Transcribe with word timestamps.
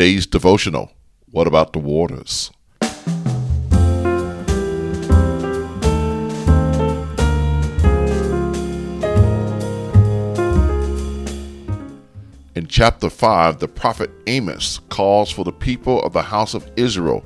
Today's 0.00 0.26
devotional 0.26 0.90
What 1.30 1.46
about 1.46 1.74
the 1.74 1.78
waters? 1.78 2.50
In 12.54 12.66
chapter 12.66 13.10
5, 13.10 13.58
the 13.58 13.68
prophet 13.68 14.10
Amos 14.26 14.78
calls 14.88 15.30
for 15.30 15.44
the 15.44 15.52
people 15.52 16.02
of 16.02 16.14
the 16.14 16.22
house 16.22 16.54
of 16.54 16.70
Israel 16.76 17.22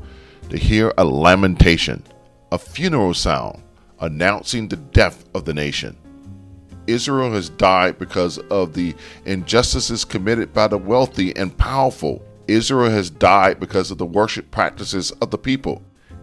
to 0.51 0.57
hear 0.57 0.93
a 0.99 1.05
lamentation, 1.05 2.03
a 2.51 2.59
funeral 2.59 3.15
sound 3.15 3.63
announcing 4.01 4.67
the 4.67 4.75
death 4.75 5.25
of 5.33 5.45
the 5.45 5.55
nation. 5.55 5.97
Israel 6.89 7.35
has 7.35 7.51
died 7.51 8.01
because 8.01 8.39
of 8.51 8.75
the 8.75 8.97
injustices 9.27 10.05
committed 10.05 10.53
by 10.53 10.67
the 10.67 10.77
wealthy 10.77 11.37
and 11.37 11.57
powerful. 11.57 12.21
Israel 12.49 12.91
has 12.91 13.11
died 13.11 13.59
because 13.59 13.91
of 13.91 13.99
the 13.99 14.07
worship 14.07 14.51
practices 14.51 15.11
of 15.13 15.31
the 15.31 15.39
people. 15.39 15.83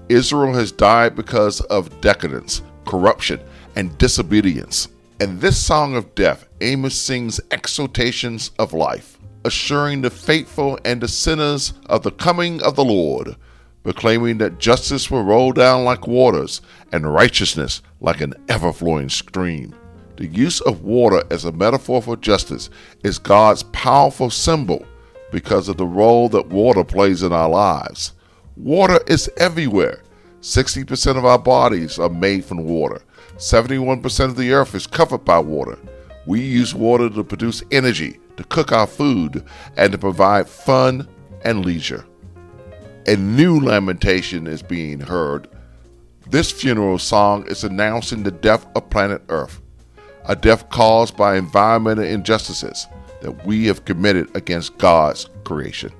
Israel 0.09 0.53
has 0.53 0.71
died 0.71 1.15
because 1.15 1.61
of 1.61 2.01
decadence, 2.01 2.61
corruption, 2.85 3.39
and 3.75 3.97
disobedience. 3.97 4.89
In 5.19 5.39
this 5.39 5.57
song 5.57 5.95
of 5.95 6.13
death, 6.15 6.47
Amos 6.61 6.95
sings 6.95 7.39
exhortations 7.51 8.51
of 8.59 8.73
life, 8.73 9.17
assuring 9.45 10.01
the 10.01 10.09
faithful 10.09 10.77
and 10.85 11.01
the 11.01 11.07
sinners 11.07 11.73
of 11.87 12.03
the 12.03 12.11
coming 12.11 12.61
of 12.63 12.75
the 12.75 12.83
Lord, 12.83 13.35
proclaiming 13.83 14.37
that 14.39 14.59
justice 14.59 15.09
will 15.09 15.23
roll 15.23 15.51
down 15.51 15.83
like 15.83 16.07
waters 16.07 16.61
and 16.91 17.11
righteousness 17.11 17.81
like 17.99 18.21
an 18.21 18.33
ever 18.49 18.71
flowing 18.71 19.09
stream. 19.09 19.73
The 20.17 20.27
use 20.27 20.61
of 20.61 20.83
water 20.83 21.23
as 21.31 21.45
a 21.45 21.51
metaphor 21.51 22.01
for 22.01 22.15
justice 22.15 22.69
is 23.03 23.17
God's 23.17 23.63
powerful 23.63 24.29
symbol 24.29 24.85
because 25.31 25.67
of 25.67 25.77
the 25.77 25.85
role 25.85 26.29
that 26.29 26.47
water 26.47 26.83
plays 26.83 27.23
in 27.23 27.31
our 27.31 27.49
lives. 27.49 28.13
Water 28.55 28.99
is 29.07 29.29
everywhere. 29.37 30.03
60% 30.41 31.17
of 31.17 31.25
our 31.25 31.39
bodies 31.39 31.99
are 31.99 32.09
made 32.09 32.45
from 32.45 32.65
water. 32.65 33.01
71% 33.37 34.25
of 34.25 34.35
the 34.35 34.51
earth 34.51 34.75
is 34.75 34.87
covered 34.87 35.23
by 35.23 35.39
water. 35.39 35.77
We 36.25 36.41
use 36.41 36.75
water 36.75 37.09
to 37.09 37.23
produce 37.23 37.63
energy, 37.71 38.19
to 38.37 38.43
cook 38.43 38.71
our 38.71 38.87
food, 38.87 39.43
and 39.77 39.91
to 39.91 39.97
provide 39.97 40.47
fun 40.47 41.07
and 41.43 41.65
leisure. 41.65 42.05
A 43.07 43.15
new 43.15 43.59
lamentation 43.59 44.45
is 44.47 44.61
being 44.61 44.99
heard. 44.99 45.47
This 46.29 46.51
funeral 46.51 46.99
song 46.99 47.47
is 47.47 47.63
announcing 47.63 48.23
the 48.23 48.31
death 48.31 48.65
of 48.75 48.89
planet 48.89 49.23
Earth 49.29 49.61
a 50.25 50.35
death 50.35 50.69
caused 50.69 51.17
by 51.17 51.35
environmental 51.35 52.03
injustices 52.03 52.87
that 53.21 53.45
we 53.45 53.67
have 53.67 53.85
committed 53.85 54.35
against 54.35 54.77
God's 54.77 55.29
creation. 55.43 55.91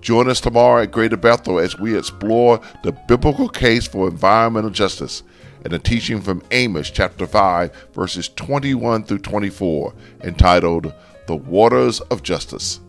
Join 0.00 0.30
us 0.30 0.40
tomorrow 0.40 0.82
at 0.82 0.92
Greater 0.92 1.16
Bethel 1.16 1.58
as 1.58 1.78
we 1.78 1.96
explore 1.96 2.60
the 2.82 2.92
biblical 2.92 3.48
case 3.48 3.86
for 3.86 4.08
environmental 4.08 4.70
justice 4.70 5.22
and 5.64 5.74
a 5.74 5.78
teaching 5.78 6.20
from 6.22 6.42
Amos 6.50 6.90
chapter 6.90 7.26
5, 7.26 7.88
verses 7.92 8.28
21 8.30 9.04
through 9.04 9.18
24, 9.18 9.94
entitled 10.22 10.92
The 11.26 11.36
Waters 11.36 12.00
of 12.00 12.22
Justice. 12.22 12.80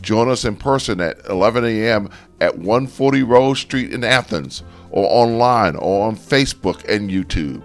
Join 0.00 0.28
us 0.28 0.44
in 0.44 0.56
person 0.56 1.00
at 1.00 1.18
11 1.28 1.64
a.m. 1.64 2.08
at 2.40 2.56
140 2.56 3.22
Rose 3.22 3.60
Street 3.60 3.92
in 3.92 4.04
Athens, 4.04 4.62
or 4.90 5.06
online 5.10 5.76
or 5.76 6.06
on 6.06 6.16
Facebook 6.16 6.84
and 6.88 7.10
YouTube. 7.10 7.62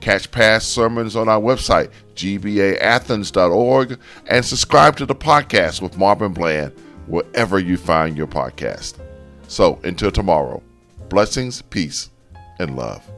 Catch 0.00 0.30
past 0.30 0.70
sermons 0.70 1.14
on 1.16 1.28
our 1.28 1.40
website, 1.40 1.90
gbaathens.org, 2.14 3.98
and 4.26 4.44
subscribe 4.44 4.96
to 4.96 5.06
the 5.06 5.14
podcast 5.14 5.82
with 5.82 5.98
Marvin 5.98 6.32
Bland 6.32 6.72
wherever 7.06 7.58
you 7.58 7.76
find 7.76 8.16
your 8.16 8.26
podcast. 8.26 8.94
So 9.48 9.80
until 9.84 10.10
tomorrow, 10.10 10.62
blessings, 11.08 11.62
peace, 11.62 12.10
and 12.58 12.76
love. 12.76 13.08